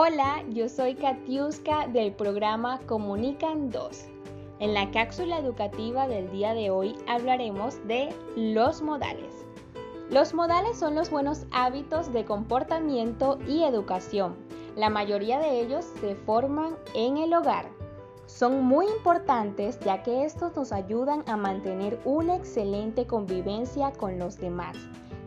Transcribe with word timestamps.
Hola, 0.00 0.44
yo 0.50 0.68
soy 0.68 0.94
Katiuska 0.94 1.88
del 1.88 2.12
programa 2.12 2.78
Comunican 2.86 3.68
2. 3.72 4.04
En 4.60 4.72
la 4.72 4.92
cápsula 4.92 5.38
educativa 5.38 6.06
del 6.06 6.30
día 6.30 6.54
de 6.54 6.70
hoy 6.70 6.94
hablaremos 7.08 7.84
de 7.88 8.14
los 8.36 8.80
modales. 8.80 9.44
Los 10.08 10.34
modales 10.34 10.78
son 10.78 10.94
los 10.94 11.10
buenos 11.10 11.46
hábitos 11.50 12.12
de 12.12 12.24
comportamiento 12.24 13.40
y 13.48 13.64
educación. 13.64 14.36
La 14.76 14.88
mayoría 14.88 15.40
de 15.40 15.62
ellos 15.62 15.84
se 16.00 16.14
forman 16.14 16.76
en 16.94 17.16
el 17.16 17.34
hogar. 17.34 17.68
Son 18.28 18.62
muy 18.62 18.86
importantes 18.86 19.80
ya 19.80 20.02
que 20.02 20.26
estos 20.26 20.54
nos 20.54 20.70
ayudan 20.70 21.24
a 21.26 21.38
mantener 21.38 21.98
una 22.04 22.36
excelente 22.36 23.06
convivencia 23.06 23.90
con 23.92 24.18
los 24.18 24.36
demás. 24.36 24.76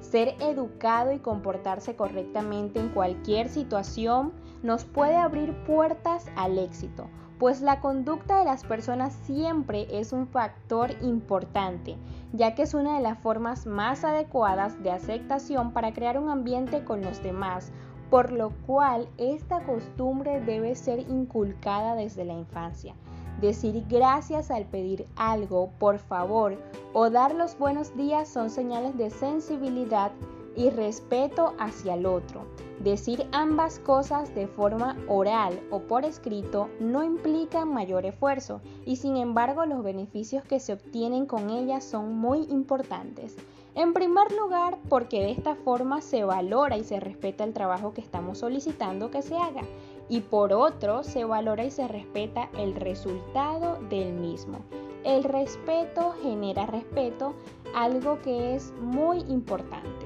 Ser 0.02 0.36
educado 0.40 1.12
y 1.12 1.18
comportarse 1.18 1.96
correctamente 1.96 2.80
en 2.80 2.90
cualquier 2.90 3.50
situación 3.50 4.34
nos 4.62 4.86
puede 4.86 5.16
abrir 5.16 5.52
puertas 5.64 6.28
al 6.36 6.60
éxito, 6.60 7.08
pues 7.40 7.62
la 7.62 7.80
conducta 7.82 8.38
de 8.38 8.46
las 8.46 8.64
personas 8.64 9.14
siempre 9.24 9.88
es 9.90 10.14
un 10.14 10.28
factor 10.28 10.92
importante, 11.02 11.98
ya 12.34 12.54
que 12.54 12.62
es 12.62 12.76
una 12.76 12.98
de 12.98 13.02
las 13.02 13.18
formas 13.18 13.66
más 13.66 14.04
adecuadas 14.04 14.82
de 14.84 14.92
aceptación 14.92 15.74
para 15.74 15.92
crear 15.92 16.20
un 16.20 16.30
ambiente 16.30 16.84
con 16.86 17.02
los 17.02 17.24
demás, 17.24 17.72
por 18.12 18.34
lo 18.34 18.52
cual 18.68 19.08
esta 19.18 19.64
costumbre 19.64 20.42
debe 20.42 20.76
ser 20.76 21.00
inculcada 21.00 21.96
desde 21.96 22.26
la 22.26 22.34
infancia. 22.34 22.94
Decir 23.40 23.86
gracias 23.90 24.52
al 24.52 24.66
pedir 24.66 25.08
algo, 25.16 25.72
por 25.80 25.98
favor, 25.98 26.62
o 26.94 27.10
dar 27.10 27.34
los 27.34 27.58
buenos 27.58 27.96
días 27.96 28.28
son 28.28 28.50
señales 28.50 28.98
de 28.98 29.10
sensibilidad 29.10 30.12
y 30.56 30.70
respeto 30.70 31.54
hacia 31.60 31.96
el 31.96 32.06
otro. 32.06 32.46
Decir 32.80 33.28
ambas 33.32 33.80
cosas 33.80 34.34
de 34.34 34.48
forma 34.48 34.98
oral 35.08 35.60
o 35.70 35.82
por 35.82 36.04
escrito 36.04 36.70
no 36.80 37.04
implica 37.04 37.64
mayor 37.64 38.06
esfuerzo 38.06 38.62
y 38.86 38.96
sin 38.96 39.18
embargo 39.18 39.66
los 39.66 39.84
beneficios 39.84 40.44
que 40.44 40.60
se 40.60 40.74
obtienen 40.74 41.26
con 41.28 41.50
ellas 41.52 41.84
son 41.84 42.18
muy 42.18 42.44
importantes. 42.50 43.38
En 43.74 43.94
primer 43.94 44.32
lugar, 44.34 44.78
porque 44.90 45.22
de 45.22 45.32
esta 45.32 45.56
forma 45.56 46.02
se 46.02 46.26
valora 46.26 46.78
y 46.78 46.84
se 46.84 47.00
respeta 47.00 47.46
el 47.46 47.54
trabajo 47.54 47.94
que 47.94 48.02
estamos 48.02 48.40
solicitando 48.40 49.12
que 49.12 49.22
se 49.22 49.38
haga. 49.38 49.62
Y 50.10 50.20
por 50.20 50.52
otro, 50.52 51.04
se 51.04 51.24
valora 51.24 51.64
y 51.64 51.72
se 51.72 51.88
respeta 51.88 52.50
el 52.58 52.76
resultado 52.76 53.80
del 53.90 54.12
mismo. 54.12 54.58
El 55.06 55.24
respeto 55.24 56.16
genera 56.22 56.66
respeto, 56.66 57.34
algo 57.74 58.22
que 58.22 58.56
es 58.56 58.74
muy 58.82 59.20
importante. 59.30 60.01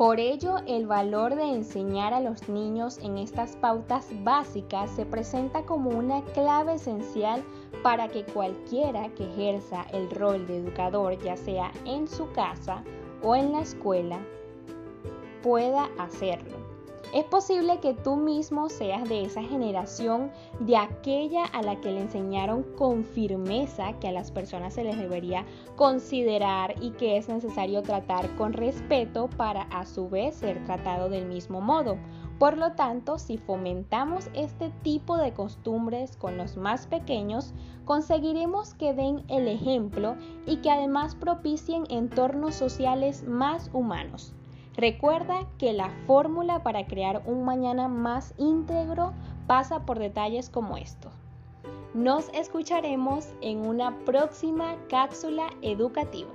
Por 0.00 0.18
ello, 0.18 0.56
el 0.66 0.86
valor 0.86 1.34
de 1.34 1.44
enseñar 1.44 2.14
a 2.14 2.20
los 2.20 2.48
niños 2.48 2.96
en 3.02 3.18
estas 3.18 3.54
pautas 3.56 4.08
básicas 4.24 4.90
se 4.92 5.04
presenta 5.04 5.66
como 5.66 5.90
una 5.90 6.22
clave 6.32 6.76
esencial 6.76 7.44
para 7.82 8.08
que 8.08 8.24
cualquiera 8.24 9.10
que 9.10 9.24
ejerza 9.24 9.82
el 9.92 10.10
rol 10.10 10.46
de 10.46 10.56
educador, 10.56 11.18
ya 11.22 11.36
sea 11.36 11.70
en 11.84 12.08
su 12.08 12.32
casa 12.32 12.82
o 13.22 13.36
en 13.36 13.52
la 13.52 13.60
escuela, 13.60 14.18
pueda 15.42 15.90
hacerlo. 15.98 16.59
Es 17.12 17.24
posible 17.24 17.80
que 17.80 17.94
tú 17.94 18.14
mismo 18.14 18.68
seas 18.68 19.08
de 19.08 19.24
esa 19.24 19.42
generación, 19.42 20.30
de 20.60 20.76
aquella 20.76 21.44
a 21.46 21.60
la 21.60 21.80
que 21.80 21.90
le 21.90 22.02
enseñaron 22.02 22.62
con 22.78 23.04
firmeza 23.04 23.94
que 23.98 24.08
a 24.08 24.12
las 24.12 24.30
personas 24.30 24.74
se 24.74 24.84
les 24.84 24.96
debería 24.96 25.44
considerar 25.74 26.76
y 26.80 26.90
que 26.90 27.16
es 27.16 27.28
necesario 27.28 27.82
tratar 27.82 28.34
con 28.36 28.52
respeto 28.52 29.28
para 29.36 29.62
a 29.62 29.86
su 29.86 30.08
vez 30.08 30.36
ser 30.36 30.64
tratado 30.64 31.08
del 31.08 31.26
mismo 31.26 31.60
modo. 31.60 31.98
Por 32.38 32.56
lo 32.56 32.72
tanto, 32.72 33.18
si 33.18 33.38
fomentamos 33.38 34.30
este 34.32 34.70
tipo 34.82 35.16
de 35.18 35.34
costumbres 35.34 36.16
con 36.16 36.38
los 36.38 36.56
más 36.56 36.86
pequeños, 36.86 37.52
conseguiremos 37.84 38.72
que 38.74 38.94
den 38.94 39.24
el 39.28 39.48
ejemplo 39.48 40.16
y 40.46 40.58
que 40.58 40.70
además 40.70 41.16
propicien 41.16 41.84
entornos 41.90 42.54
sociales 42.54 43.24
más 43.24 43.68
humanos. 43.74 44.32
Recuerda 44.76 45.46
que 45.58 45.72
la 45.72 45.90
fórmula 46.06 46.62
para 46.62 46.86
crear 46.86 47.22
un 47.26 47.44
mañana 47.44 47.88
más 47.88 48.34
íntegro 48.38 49.12
pasa 49.46 49.84
por 49.84 49.98
detalles 49.98 50.48
como 50.48 50.76
estos. 50.76 51.12
Nos 51.92 52.28
escucharemos 52.28 53.28
en 53.40 53.66
una 53.66 53.98
próxima 54.04 54.76
cápsula 54.88 55.48
educativa. 55.60 56.30